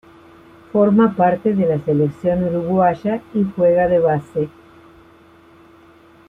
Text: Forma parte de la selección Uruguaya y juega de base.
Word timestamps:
Forma 0.71 1.15
parte 1.15 1.53
de 1.53 1.67
la 1.67 1.85
selección 1.85 2.43
Uruguaya 2.45 3.21
y 3.35 3.43
juega 3.55 3.87
de 3.87 3.99
base. 3.99 4.49